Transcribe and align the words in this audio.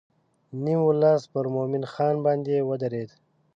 نیم 0.63 0.79
ولس 0.87 1.21
پر 1.31 1.45
مومن 1.53 1.83
خان 1.93 2.15
باندې 2.25 2.55
ودرېد. 2.69 3.09